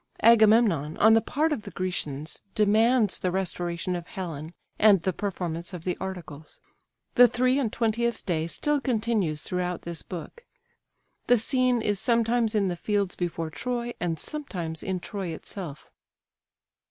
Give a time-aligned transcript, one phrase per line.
[0.23, 5.73] Agamemnon, on the part of the Grecians, demands the restoration of Helen, and the performance
[5.73, 6.59] of the articles.
[7.13, 10.43] The three and twentieth day still continues throughout this book.
[11.27, 15.87] The scene is sometimes in the fields before Troy, and sometimes in Troy itself.